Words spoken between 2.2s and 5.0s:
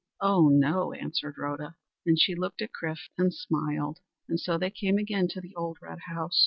looked at Chrif and smiled. And so they came